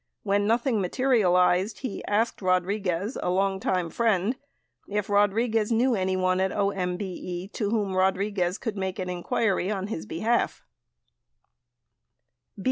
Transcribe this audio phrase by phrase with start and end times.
[0.23, 4.35] When nothing materialized, he asked Rodriguez, a longtime friend,
[4.87, 10.07] if Rodriguez knew anyone at OMBE to whom Rodriguez could make an inquiry on his
[10.07, 10.63] behalf.